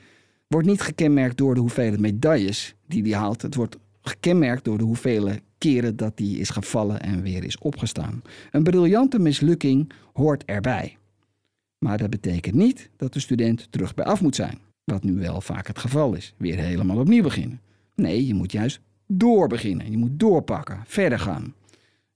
wordt 0.47 0.67
niet 0.67 0.81
gekenmerkt 0.81 1.37
door 1.37 1.53
de 1.53 1.59
hoeveelheid 1.59 1.99
medailles 1.99 2.75
die 2.87 3.03
hij 3.03 3.13
haalt. 3.13 3.41
Het 3.41 3.55
wordt 3.55 3.77
gekenmerkt 4.01 4.63
door 4.63 4.77
de 4.77 4.83
hoeveelheid 4.83 5.41
keren 5.57 5.95
dat 5.95 6.11
hij 6.15 6.27
is 6.27 6.49
gevallen 6.49 7.01
en 7.01 7.21
weer 7.21 7.43
is 7.43 7.57
opgestaan. 7.57 8.21
Een 8.51 8.63
briljante 8.63 9.19
mislukking 9.19 9.91
hoort 10.13 10.45
erbij. 10.45 10.97
Maar 11.77 11.97
dat 11.97 12.09
betekent 12.09 12.55
niet 12.55 12.89
dat 12.97 13.13
de 13.13 13.19
student 13.19 13.67
terug 13.69 13.93
bij 13.93 14.05
af 14.05 14.21
moet 14.21 14.35
zijn. 14.35 14.59
Wat 14.83 15.03
nu 15.03 15.13
wel 15.13 15.41
vaak 15.41 15.67
het 15.67 15.79
geval 15.79 16.13
is. 16.13 16.33
Weer 16.37 16.57
helemaal 16.57 16.97
opnieuw 16.97 17.23
beginnen. 17.23 17.61
Nee, 17.95 18.27
je 18.27 18.33
moet 18.33 18.51
juist 18.51 18.79
doorbeginnen. 19.07 19.91
Je 19.91 19.97
moet 19.97 20.19
doorpakken, 20.19 20.83
verder 20.85 21.19
gaan. 21.19 21.53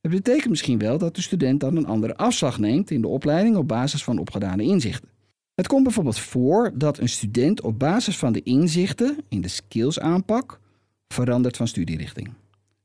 Het 0.06 0.14
betekent 0.14 0.50
misschien 0.50 0.78
wel 0.78 0.98
dat 0.98 1.16
de 1.16 1.22
student 1.22 1.60
dan 1.60 1.76
een 1.76 1.86
andere 1.86 2.16
afslag 2.16 2.60
neemt 2.60 2.92
in 2.92 3.02
de 3.02 3.08
opleiding 3.08 3.56
op 3.56 3.68
basis 3.68 4.04
van 4.04 4.18
opgedane 4.18 4.64
inzichten. 4.64 5.10
Het 5.56 5.68
komt 5.68 5.84
bijvoorbeeld 5.84 6.20
voor 6.20 6.72
dat 6.74 6.98
een 6.98 7.10
student 7.10 7.62
op 7.62 7.80
basis 7.80 8.18
van 8.18 8.34
de 8.34 8.44
inzichten 8.44 9.18
in 9.30 9.42
de 9.42 9.48
skills 9.48 10.00
aanpak 10.00 10.60
verandert 11.08 11.58
van 11.58 11.68
studierichting. 11.68 12.34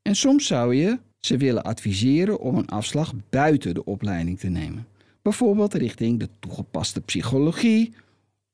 En 0.03 0.17
soms 0.17 0.47
zou 0.47 0.75
je 0.75 0.99
ze 1.19 1.37
willen 1.37 1.63
adviseren 1.63 2.41
om 2.41 2.57
een 2.57 2.69
afslag 2.69 3.13
buiten 3.31 3.75
de 3.75 3.85
opleiding 3.85 4.39
te 4.39 4.49
nemen. 4.49 4.87
Bijvoorbeeld 5.23 5.75
richting 5.75 6.19
de 6.19 6.29
toegepaste 6.39 7.01
psychologie, 7.01 7.95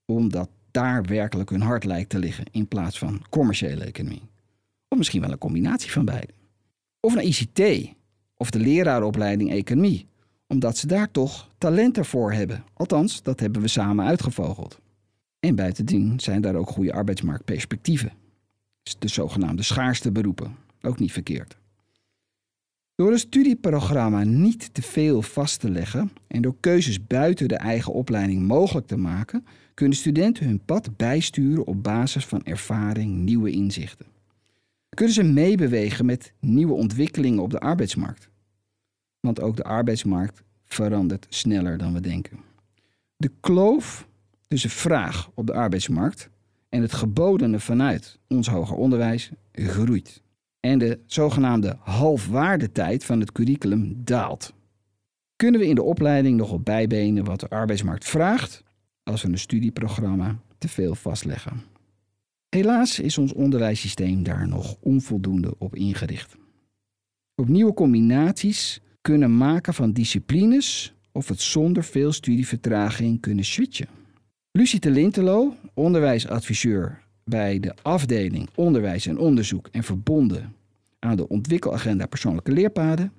omdat 0.04 0.48
daar 0.70 1.02
werkelijk 1.02 1.50
hun 1.50 1.62
hart 1.62 1.84
lijkt 1.84 2.10
te 2.10 2.18
liggen 2.18 2.44
in 2.50 2.68
plaats 2.68 2.98
van 2.98 3.22
commerciële 3.30 3.84
economie. 3.84 4.22
Of 4.88 4.98
misschien 4.98 5.20
wel 5.20 5.30
een 5.30 5.38
combinatie 5.38 5.90
van 5.90 6.04
beide. 6.04 6.32
Of 7.00 7.14
naar 7.14 7.24
ICT, 7.24 7.94
of 8.36 8.50
de 8.50 8.58
leraaropleiding 8.58 9.50
economie, 9.50 10.06
omdat 10.46 10.76
ze 10.76 10.86
daar 10.86 11.10
toch 11.10 11.48
talenten 11.58 12.04
voor 12.04 12.32
hebben. 12.32 12.64
Althans, 12.74 13.22
dat 13.22 13.40
hebben 13.40 13.62
we 13.62 13.68
samen 13.68 14.04
uitgevogeld. 14.04 14.80
En 15.40 15.54
buitendien 15.54 16.20
zijn 16.20 16.40
daar 16.40 16.54
ook 16.54 16.68
goede 16.68 16.92
arbeidsmarktperspectieven. 16.92 18.12
De 18.98 19.08
zogenaamde 19.08 19.62
schaarste 19.62 20.12
beroepen. 20.12 20.56
Ook 20.80 20.98
niet 20.98 21.12
verkeerd. 21.12 21.56
Door 22.94 23.12
een 23.12 23.18
studieprogramma 23.18 24.24
niet 24.24 24.74
te 24.74 24.82
veel 24.82 25.22
vast 25.22 25.60
te 25.60 25.70
leggen 25.70 26.10
en 26.26 26.42
door 26.42 26.56
keuzes 26.60 27.06
buiten 27.06 27.48
de 27.48 27.56
eigen 27.56 27.92
opleiding 27.92 28.42
mogelijk 28.42 28.86
te 28.86 28.96
maken, 28.96 29.46
kunnen 29.74 29.96
studenten 29.96 30.46
hun 30.46 30.60
pad 30.64 30.96
bijsturen 30.96 31.66
op 31.66 31.82
basis 31.82 32.26
van 32.26 32.44
ervaring, 32.44 33.16
nieuwe 33.16 33.50
inzichten. 33.50 34.06
Kunnen 34.96 35.14
ze 35.14 35.22
meebewegen 35.22 36.06
met 36.06 36.32
nieuwe 36.40 36.72
ontwikkelingen 36.72 37.42
op 37.42 37.50
de 37.50 37.60
arbeidsmarkt? 37.60 38.28
Want 39.20 39.40
ook 39.40 39.56
de 39.56 39.64
arbeidsmarkt 39.64 40.42
verandert 40.64 41.26
sneller 41.28 41.78
dan 41.78 41.92
we 41.92 42.00
denken. 42.00 42.38
De 43.16 43.30
kloof 43.40 44.08
tussen 44.48 44.70
vraag 44.70 45.30
op 45.34 45.46
de 45.46 45.52
arbeidsmarkt 45.52 46.28
en 46.68 46.82
het 46.82 46.92
gebodene 46.92 47.60
vanuit 47.60 48.18
ons 48.28 48.48
hoger 48.48 48.76
onderwijs 48.76 49.30
groeit. 49.52 50.22
En 50.60 50.78
de 50.78 50.98
zogenaamde 51.06 51.76
halfwaardetijd 51.80 53.04
van 53.04 53.20
het 53.20 53.32
curriculum 53.32 54.04
daalt. 54.04 54.52
Kunnen 55.36 55.60
we 55.60 55.66
in 55.66 55.74
de 55.74 55.82
opleiding 55.82 56.36
nog 56.36 56.52
op 56.52 56.64
bijbenen 56.64 57.24
wat 57.24 57.40
de 57.40 57.48
arbeidsmarkt 57.48 58.04
vraagt 58.04 58.62
als 59.02 59.22
we 59.22 59.28
een 59.28 59.38
studieprogramma 59.38 60.38
te 60.58 60.68
veel 60.68 60.94
vastleggen? 60.94 61.75
Helaas 62.48 63.00
is 63.00 63.18
ons 63.18 63.32
onderwijssysteem 63.32 64.22
daar 64.22 64.48
nog 64.48 64.76
onvoldoende 64.80 65.54
op 65.58 65.74
ingericht. 65.74 66.36
Op 67.34 67.48
nieuwe 67.48 67.74
combinaties 67.74 68.80
kunnen 69.00 69.36
maken 69.36 69.74
van 69.74 69.92
disciplines 69.92 70.94
of 71.12 71.28
het 71.28 71.40
zonder 71.40 71.84
veel 71.84 72.12
studievertraging 72.12 73.20
kunnen 73.20 73.44
switchen. 73.44 73.88
Lucie 74.50 74.80
de 74.80 74.90
Lintelo, 74.90 75.54
onderwijsadviseur 75.74 77.04
bij 77.24 77.60
de 77.60 77.74
afdeling 77.82 78.48
Onderwijs 78.54 79.06
en 79.06 79.18
Onderzoek 79.18 79.68
en 79.72 79.82
verbonden 79.82 80.54
aan 80.98 81.16
de 81.16 81.28
ontwikkelagenda 81.28 82.06
persoonlijke 82.06 82.52
leerpaden, 82.52 83.12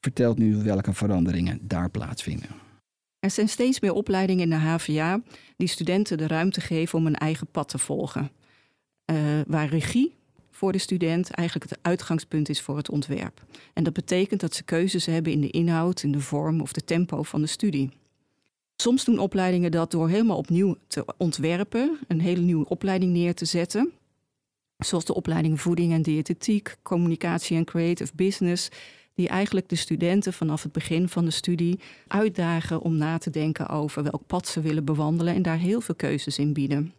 vertelt 0.00 0.38
nu 0.38 0.56
welke 0.56 0.92
veranderingen 0.92 1.58
daar 1.62 1.90
plaatsvinden. 1.90 2.48
Er 3.18 3.30
zijn 3.30 3.48
steeds 3.48 3.80
meer 3.80 3.92
opleidingen 3.92 4.42
in 4.42 4.50
de 4.50 4.56
HVA 4.56 5.22
die 5.56 5.68
studenten 5.68 6.18
de 6.18 6.26
ruimte 6.26 6.60
geven 6.60 6.98
om 6.98 7.06
een 7.06 7.16
eigen 7.16 7.46
pad 7.46 7.68
te 7.68 7.78
volgen. 7.78 8.30
Uh, 9.06 9.16
waar 9.46 9.68
regie 9.68 10.14
voor 10.56 10.72
de 10.72 10.78
student 10.78 11.30
eigenlijk 11.30 11.70
het 11.70 11.78
uitgangspunt 11.82 12.48
is 12.48 12.60
voor 12.60 12.76
het 12.76 12.90
ontwerp. 12.90 13.44
En 13.72 13.84
dat 13.84 13.92
betekent 13.92 14.40
dat 14.40 14.54
ze 14.54 14.62
keuzes 14.62 15.06
hebben 15.06 15.32
in 15.32 15.40
de 15.40 15.50
inhoud, 15.50 16.02
in 16.02 16.12
de 16.12 16.20
vorm 16.20 16.60
of 16.60 16.72
de 16.72 16.84
tempo 16.84 17.22
van 17.22 17.40
de 17.40 17.46
studie. 17.46 17.90
Soms 18.76 19.04
doen 19.04 19.18
opleidingen 19.18 19.70
dat 19.70 19.90
door 19.90 20.08
helemaal 20.08 20.36
opnieuw 20.36 20.76
te 20.86 21.04
ontwerpen, 21.16 21.98
een 22.08 22.20
hele 22.20 22.40
nieuwe 22.40 22.68
opleiding 22.68 23.12
neer 23.12 23.34
te 23.34 23.44
zetten. 23.44 23.92
Zoals 24.76 25.04
de 25.04 25.14
opleiding 25.14 25.60
voeding 25.60 25.92
en 25.92 26.02
diëtetiek, 26.02 26.76
communicatie 26.82 27.56
en 27.56 27.64
creative 27.64 28.12
business, 28.14 28.68
die 29.14 29.28
eigenlijk 29.28 29.68
de 29.68 29.76
studenten 29.76 30.32
vanaf 30.32 30.62
het 30.62 30.72
begin 30.72 31.08
van 31.08 31.24
de 31.24 31.30
studie 31.30 31.78
uitdagen 32.06 32.80
om 32.80 32.96
na 32.96 33.18
te 33.18 33.30
denken 33.30 33.68
over 33.68 34.02
welk 34.02 34.26
pad 34.26 34.48
ze 34.48 34.60
willen 34.60 34.84
bewandelen 34.84 35.34
en 35.34 35.42
daar 35.42 35.58
heel 35.58 35.80
veel 35.80 35.94
keuzes 35.94 36.38
in 36.38 36.52
bieden 36.52 36.94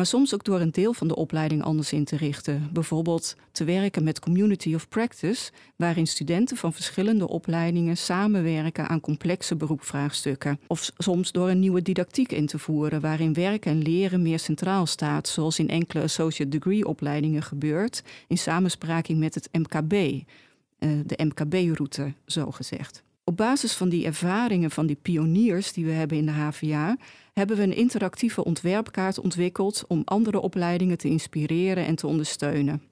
maar 0.00 0.08
soms 0.08 0.34
ook 0.34 0.44
door 0.44 0.60
een 0.60 0.70
deel 0.70 0.92
van 0.92 1.08
de 1.08 1.16
opleiding 1.16 1.62
anders 1.62 1.92
in 1.92 2.04
te 2.04 2.16
richten. 2.16 2.68
Bijvoorbeeld 2.72 3.36
te 3.52 3.64
werken 3.64 4.04
met 4.04 4.20
community 4.20 4.74
of 4.74 4.88
practice, 4.88 5.50
waarin 5.76 6.06
studenten 6.06 6.56
van 6.56 6.72
verschillende 6.72 7.28
opleidingen 7.28 7.96
samenwerken 7.96 8.88
aan 8.88 9.00
complexe 9.00 9.56
beroepvraagstukken. 9.56 10.60
Of 10.66 10.90
soms 10.98 11.32
door 11.32 11.48
een 11.48 11.58
nieuwe 11.58 11.82
didactiek 11.82 12.32
in 12.32 12.46
te 12.46 12.58
voeren, 12.58 13.00
waarin 13.00 13.32
werken 13.32 13.70
en 13.70 13.82
leren 13.82 14.22
meer 14.22 14.38
centraal 14.38 14.86
staat, 14.86 15.28
zoals 15.28 15.58
in 15.58 15.68
enkele 15.68 16.02
associate 16.02 16.58
degree 16.58 16.86
opleidingen 16.86 17.42
gebeurt, 17.42 18.02
in 18.26 18.38
samenspraking 18.38 19.18
met 19.18 19.34
het 19.34 19.48
MKB, 19.52 19.92
eh, 19.92 20.90
de 21.06 21.24
MKB-route 21.24 22.12
zo 22.26 22.50
gezegd. 22.50 23.02
Op 23.24 23.36
basis 23.36 23.72
van 23.72 23.88
die 23.88 24.04
ervaringen 24.04 24.70
van 24.70 24.86
die 24.86 24.98
pioniers 25.02 25.72
die 25.72 25.84
we 25.84 25.92
hebben 25.92 26.18
in 26.18 26.26
de 26.26 26.32
HVA, 26.32 26.96
hebben 27.32 27.56
we 27.56 27.62
een 27.62 27.76
interactieve 27.76 28.44
ontwerpkaart 28.44 29.20
ontwikkeld 29.20 29.84
om 29.88 30.02
andere 30.04 30.40
opleidingen 30.40 30.98
te 30.98 31.08
inspireren 31.08 31.86
en 31.86 31.94
te 31.94 32.06
ondersteunen. 32.06 32.82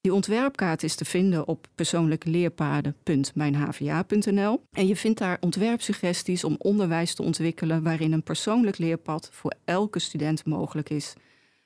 Die 0.00 0.14
ontwerpkaart 0.14 0.82
is 0.82 0.94
te 0.94 1.04
vinden 1.04 1.48
op 1.48 1.68
persoonlijkeleerpaden.mijnhva.nl 1.74 4.62
en 4.72 4.86
je 4.86 4.96
vindt 4.96 5.18
daar 5.18 5.36
ontwerpsuggesties 5.40 6.44
om 6.44 6.54
onderwijs 6.58 7.14
te 7.14 7.22
ontwikkelen 7.22 7.82
waarin 7.82 8.12
een 8.12 8.22
persoonlijk 8.22 8.78
leerpad 8.78 9.28
voor 9.32 9.54
elke 9.64 9.98
student 9.98 10.44
mogelijk 10.44 10.90
is. 10.90 11.14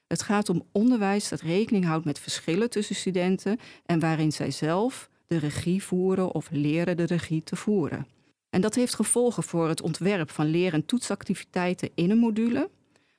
Het 0.07 0.23
gaat 0.23 0.49
om 0.49 0.67
onderwijs 0.73 1.29
dat 1.29 1.41
rekening 1.41 1.85
houdt 1.85 2.05
met 2.05 2.19
verschillen 2.19 2.71
tussen 2.71 2.97
studenten 2.97 3.59
en 3.87 4.01
waarin 4.01 4.33
zij 4.33 4.51
zelf 4.51 5.11
de 5.27 5.39
regie 5.39 5.83
voeren 5.83 6.35
of 6.35 6.49
leren 6.51 6.97
de 6.97 7.05
regie 7.05 7.43
te 7.43 7.57
voeren. 7.57 8.07
En 8.55 8.61
dat 8.61 8.75
heeft 8.75 8.95
gevolgen 8.95 9.43
voor 9.43 9.69
het 9.69 9.83
ontwerp 9.83 10.31
van 10.31 10.47
leer- 10.47 10.73
en 10.73 10.87
toetsactiviteiten 10.87 11.91
in 11.95 12.11
een 12.11 12.19
module, 12.19 12.71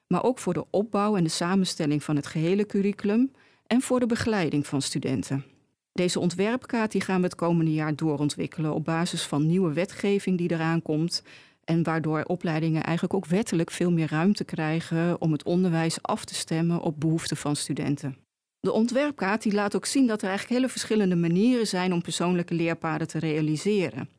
maar 0.08 0.24
ook 0.24 0.39
voor 0.39 0.54
de 0.54 0.65
opbouw 0.70 1.15
en 1.15 1.24
de 1.24 1.30
samenstelling 1.30 2.04
van 2.04 2.15
het 2.15 2.27
gehele 2.27 2.65
curriculum 2.65 3.32
en 3.68 3.82
voor 3.82 4.00
de 4.00 4.06
begeleiding 4.06 4.68
van 4.68 4.82
studenten. 4.82 5.46
Deze 5.94 6.20
ontwerpkaart 6.20 6.92
die 6.92 7.01
gaan 7.01 7.18
we 7.18 7.24
het 7.24 7.36
komende 7.36 7.74
jaar 7.74 7.96
doorontwikkelen 7.96 8.74
op 8.74 8.86
basis 8.86 9.24
van 9.24 9.46
nieuwe 9.46 9.74
wetgeving 9.74 10.38
die 10.38 10.51
eraan 10.51 10.82
komt 10.82 11.24
en 11.63 11.84
waardoor 11.84 12.24
opleidingen 12.24 12.84
eigenlijk 12.84 13.13
ook 13.13 13.25
wettelijk 13.25 13.72
veel 13.72 13.92
meer 13.92 14.10
ruimte 14.10 14.44
krijgen 14.44 15.22
om 15.22 15.32
het 15.32 15.44
onderwijs 15.44 16.01
af 16.01 16.25
te 16.25 16.36
stemmen 16.36 16.82
op 16.82 17.00
behoeften 17.00 17.38
van 17.38 17.56
studenten. 17.56 18.18
De 18.60 18.72
ontwerpkaart 18.72 19.44
die 19.44 19.54
laat 19.54 19.75
ook 19.75 19.86
zien 19.86 20.08
dat 20.08 20.22
er 20.22 20.27
eigenlijk 20.27 20.58
hele 20.58 20.72
verschillende 20.72 21.15
manieren 21.15 21.68
zijn 21.68 21.94
om 21.94 22.01
persoonlijke 22.01 22.54
leerpaden 22.54 23.08
te 23.08 23.20
realiseren. 23.20 24.10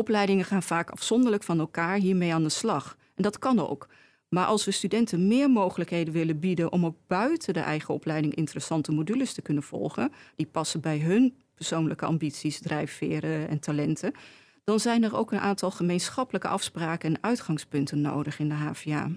Opleidingen 0.00 0.44
gaan 0.44 0.62
vaak 0.62 0.90
afzonderlijk 0.90 1.42
van 1.42 1.58
elkaar 1.58 1.96
hiermee 1.96 2.34
aan 2.34 2.42
de 2.42 2.48
slag. 2.48 2.96
En 3.14 3.22
dat 3.22 3.38
kan 3.38 3.68
ook. 3.68 3.88
Maar 4.28 4.46
als 4.46 4.64
we 4.64 4.70
studenten 4.70 5.26
meer 5.28 5.50
mogelijkheden 5.50 6.12
willen 6.14 6.38
bieden 6.38 6.72
om 6.72 6.86
ook 6.86 6.96
buiten 7.06 7.54
de 7.54 7.60
eigen 7.60 7.94
opleiding 7.94 8.34
interessante 8.34 8.92
modules 8.92 9.32
te 9.32 9.42
kunnen 9.42 9.62
volgen, 9.62 10.12
die 10.36 10.46
passen 10.46 10.80
bij 10.80 10.98
hun 10.98 11.34
persoonlijke 11.54 12.04
ambities, 12.04 12.60
drijfveren 12.60 13.48
en 13.48 13.60
talenten, 13.60 14.12
dan 14.64 14.80
zijn 14.80 15.04
er 15.04 15.16
ook 15.16 15.32
een 15.32 15.40
aantal 15.40 15.70
gemeenschappelijke 15.70 16.48
afspraken 16.48 17.14
en 17.14 17.22
uitgangspunten 17.22 18.00
nodig 18.00 18.38
in 18.38 18.48
de 18.48 18.54
HVA. 18.54 19.10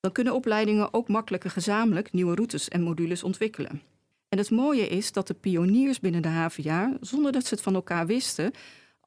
Dan 0.00 0.12
kunnen 0.12 0.34
opleidingen 0.34 0.94
ook 0.94 1.08
makkelijker 1.08 1.50
gezamenlijk 1.50 2.12
nieuwe 2.12 2.34
routes 2.34 2.68
en 2.68 2.82
modules 2.82 3.22
ontwikkelen. 3.22 3.82
En 4.28 4.38
het 4.38 4.50
mooie 4.50 4.88
is 4.88 5.12
dat 5.12 5.26
de 5.26 5.34
pioniers 5.34 6.00
binnen 6.00 6.22
de 6.22 6.28
HVA, 6.28 6.96
zonder 7.00 7.32
dat 7.32 7.46
ze 7.46 7.54
het 7.54 7.62
van 7.62 7.74
elkaar 7.74 8.06
wisten, 8.06 8.52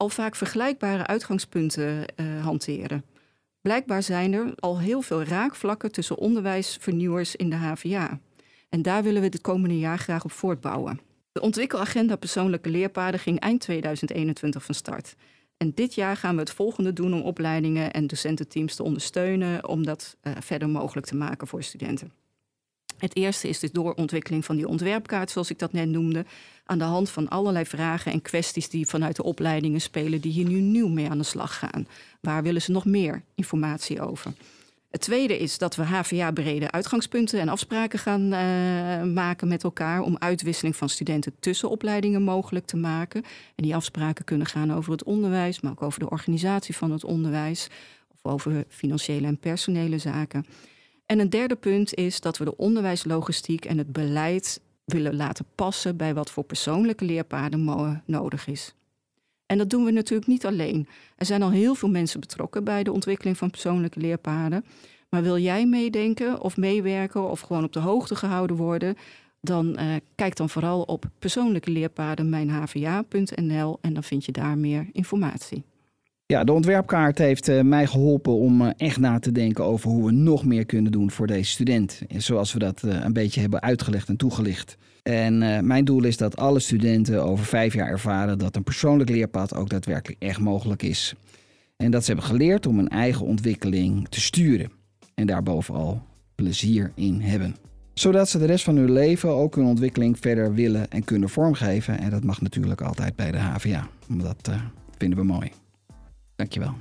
al 0.00 0.08
vaak 0.08 0.36
vergelijkbare 0.36 1.06
uitgangspunten 1.06 2.04
uh, 2.16 2.44
hanteren. 2.44 3.04
Blijkbaar 3.60 4.02
zijn 4.02 4.32
er 4.32 4.52
al 4.56 4.78
heel 4.78 5.02
veel 5.02 5.22
raakvlakken 5.22 5.92
tussen 5.92 6.18
onderwijsvernieuwers 6.18 7.36
in 7.36 7.50
de 7.50 7.56
HVA. 7.56 8.20
En 8.68 8.82
daar 8.82 9.02
willen 9.02 9.20
we 9.20 9.26
het 9.26 9.40
komende 9.40 9.78
jaar 9.78 9.98
graag 9.98 10.24
op 10.24 10.32
voortbouwen. 10.32 11.00
De 11.32 11.40
ontwikkelagenda 11.40 12.16
persoonlijke 12.16 12.70
leerpaden 12.70 13.20
ging 13.20 13.40
eind 13.40 13.60
2021 13.60 14.64
van 14.64 14.74
start. 14.74 15.14
En 15.56 15.72
dit 15.74 15.94
jaar 15.94 16.16
gaan 16.16 16.34
we 16.34 16.40
het 16.40 16.50
volgende 16.50 16.92
doen 16.92 17.14
om 17.14 17.22
opleidingen 17.22 17.92
en 17.92 18.06
docententeams 18.06 18.74
te 18.74 18.82
ondersteunen 18.82 19.68
om 19.68 19.84
dat 19.84 20.16
uh, 20.22 20.32
verder 20.38 20.68
mogelijk 20.68 21.06
te 21.06 21.16
maken 21.16 21.46
voor 21.46 21.62
studenten. 21.62 22.12
Het 23.00 23.16
eerste 23.16 23.48
is 23.48 23.58
de 23.58 23.70
doorontwikkeling 23.72 24.44
van 24.44 24.56
die 24.56 24.68
ontwerpkaart, 24.68 25.30
zoals 25.30 25.50
ik 25.50 25.58
dat 25.58 25.72
net 25.72 25.88
noemde, 25.88 26.24
aan 26.64 26.78
de 26.78 26.84
hand 26.84 27.10
van 27.10 27.28
allerlei 27.28 27.64
vragen 27.64 28.12
en 28.12 28.22
kwesties 28.22 28.68
die 28.68 28.86
vanuit 28.86 29.16
de 29.16 29.22
opleidingen 29.22 29.80
spelen, 29.80 30.20
die 30.20 30.32
hier 30.32 30.48
nu 30.48 30.60
nieuw 30.60 30.88
mee 30.88 31.10
aan 31.10 31.18
de 31.18 31.24
slag 31.24 31.58
gaan. 31.58 31.86
Waar 32.20 32.42
willen 32.42 32.62
ze 32.62 32.70
nog 32.70 32.84
meer 32.84 33.22
informatie 33.34 34.00
over? 34.00 34.32
Het 34.90 35.00
tweede 35.00 35.38
is 35.38 35.58
dat 35.58 35.76
we 35.76 35.82
HVA-brede 35.82 36.70
uitgangspunten 36.70 37.40
en 37.40 37.48
afspraken 37.48 37.98
gaan 37.98 38.22
uh, 38.22 39.12
maken 39.12 39.48
met 39.48 39.64
elkaar 39.64 40.00
om 40.00 40.16
uitwisseling 40.18 40.76
van 40.76 40.88
studenten 40.88 41.32
tussen 41.40 41.70
opleidingen 41.70 42.22
mogelijk 42.22 42.66
te 42.66 42.76
maken. 42.76 43.22
En 43.54 43.62
die 43.64 43.74
afspraken 43.74 44.24
kunnen 44.24 44.46
gaan 44.46 44.72
over 44.72 44.92
het 44.92 45.04
onderwijs, 45.04 45.60
maar 45.60 45.72
ook 45.72 45.82
over 45.82 46.00
de 46.00 46.10
organisatie 46.10 46.76
van 46.76 46.90
het 46.90 47.04
onderwijs 47.04 47.68
of 48.12 48.32
over 48.32 48.64
financiële 48.68 49.26
en 49.26 49.38
personele 49.38 49.98
zaken. 49.98 50.46
En 51.10 51.18
een 51.18 51.30
derde 51.30 51.56
punt 51.56 51.94
is 51.94 52.20
dat 52.20 52.38
we 52.38 52.44
de 52.44 52.56
onderwijslogistiek 52.56 53.64
en 53.64 53.78
het 53.78 53.92
beleid 53.92 54.60
willen 54.84 55.16
laten 55.16 55.44
passen 55.54 55.96
bij 55.96 56.14
wat 56.14 56.30
voor 56.30 56.44
persoonlijke 56.44 57.04
leerpaden 57.04 58.02
nodig 58.06 58.46
is. 58.46 58.74
En 59.46 59.58
dat 59.58 59.70
doen 59.70 59.84
we 59.84 59.90
natuurlijk 59.90 60.28
niet 60.28 60.46
alleen. 60.46 60.88
Er 61.16 61.26
zijn 61.26 61.42
al 61.42 61.50
heel 61.50 61.74
veel 61.74 61.88
mensen 61.88 62.20
betrokken 62.20 62.64
bij 62.64 62.82
de 62.82 62.92
ontwikkeling 62.92 63.36
van 63.36 63.50
persoonlijke 63.50 64.00
leerpaden. 64.00 64.64
Maar 65.08 65.22
wil 65.22 65.38
jij 65.38 65.66
meedenken 65.66 66.40
of 66.40 66.56
meewerken 66.56 67.30
of 67.30 67.40
gewoon 67.40 67.64
op 67.64 67.72
de 67.72 67.80
hoogte 67.80 68.16
gehouden 68.16 68.56
worden? 68.56 68.96
Dan 69.40 69.80
uh, 69.80 69.94
kijk 70.14 70.36
dan 70.36 70.50
vooral 70.50 70.82
op 70.82 71.04
persoonlijke 71.18 71.70
leerpaden 71.70 72.28
mijnhva.nl 72.28 73.78
en 73.80 73.94
dan 73.94 74.04
vind 74.04 74.24
je 74.24 74.32
daar 74.32 74.58
meer 74.58 74.88
informatie. 74.92 75.64
Ja, 76.30 76.44
de 76.44 76.52
ontwerpkaart 76.52 77.18
heeft 77.18 77.48
eh, 77.48 77.60
mij 77.60 77.86
geholpen 77.86 78.32
om 78.32 78.62
eh, 78.62 78.70
echt 78.76 78.98
na 78.98 79.18
te 79.18 79.32
denken 79.32 79.64
over 79.64 79.90
hoe 79.90 80.04
we 80.04 80.12
nog 80.12 80.44
meer 80.44 80.66
kunnen 80.66 80.92
doen 80.92 81.10
voor 81.10 81.26
deze 81.26 81.50
student. 81.50 82.02
Zoals 82.16 82.52
we 82.52 82.58
dat 82.58 82.82
eh, 82.82 83.00
een 83.00 83.12
beetje 83.12 83.40
hebben 83.40 83.62
uitgelegd 83.62 84.08
en 84.08 84.16
toegelicht. 84.16 84.76
En 85.02 85.66
mijn 85.66 85.84
doel 85.84 86.04
is 86.04 86.16
dat 86.16 86.36
alle 86.36 86.60
studenten 86.60 87.24
over 87.24 87.44
vijf 87.44 87.74
jaar 87.74 87.88
ervaren 87.88 88.38
dat 88.38 88.56
een 88.56 88.62
persoonlijk 88.62 89.10
leerpad 89.10 89.54
ook 89.54 89.68
daadwerkelijk 89.68 90.22
echt 90.22 90.38
mogelijk 90.40 90.82
is. 90.82 91.14
En 91.76 91.90
dat 91.90 92.04
ze 92.04 92.12
hebben 92.12 92.30
geleerd 92.30 92.66
om 92.66 92.76
hun 92.76 92.88
eigen 92.88 93.26
ontwikkeling 93.26 94.08
te 94.08 94.20
sturen. 94.20 94.70
En 95.14 95.26
daar 95.26 95.42
bovenal 95.42 96.02
plezier 96.34 96.92
in 96.94 97.20
hebben. 97.20 97.56
Zodat 97.94 98.28
ze 98.28 98.38
de 98.38 98.46
rest 98.46 98.64
van 98.64 98.76
hun 98.76 98.92
leven 98.92 99.28
ook 99.28 99.54
hun 99.54 99.64
ontwikkeling 99.64 100.18
verder 100.18 100.54
willen 100.54 100.90
en 100.90 101.04
kunnen 101.04 101.28
vormgeven. 101.28 101.98
En 101.98 102.10
dat 102.10 102.24
mag 102.24 102.40
natuurlijk 102.40 102.80
altijd 102.80 103.16
bij 103.16 103.30
de 103.30 103.38
HVA. 103.38 103.88
Dat 104.08 104.50
vinden 104.98 105.18
we 105.18 105.24
mooi. 105.24 105.50
Dankjewel. 106.40 106.74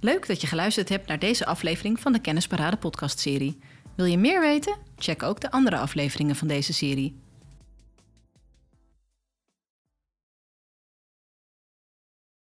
Leuk 0.00 0.26
dat 0.26 0.40
je 0.40 0.46
geluisterd 0.46 0.88
hebt 0.88 1.08
naar 1.08 1.18
deze 1.18 1.46
aflevering 1.46 2.00
van 2.00 2.12
de 2.12 2.20
Kennisparade 2.20 2.76
podcastserie. 2.76 3.58
Wil 3.94 4.06
je 4.06 4.18
meer 4.18 4.40
weten? 4.40 4.76
Check 4.96 5.22
ook 5.22 5.40
de 5.40 5.50
andere 5.50 5.78
afleveringen 5.78 6.36
van 6.36 6.48
deze 6.48 6.72
serie. 6.72 7.20